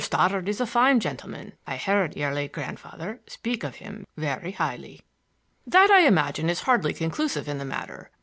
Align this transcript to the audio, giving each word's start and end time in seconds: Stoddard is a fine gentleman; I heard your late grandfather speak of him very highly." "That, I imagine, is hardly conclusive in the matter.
Stoddard 0.03 0.49
is 0.49 0.59
a 0.59 0.65
fine 0.65 0.99
gentleman; 0.99 1.53
I 1.67 1.77
heard 1.77 2.15
your 2.15 2.33
late 2.33 2.51
grandfather 2.51 3.19
speak 3.27 3.63
of 3.63 3.75
him 3.75 4.07
very 4.17 4.53
highly." 4.53 5.01
"That, 5.67 5.91
I 5.91 6.07
imagine, 6.07 6.49
is 6.49 6.61
hardly 6.61 6.91
conclusive 6.95 7.47
in 7.47 7.59
the 7.59 7.65
matter. 7.69 8.09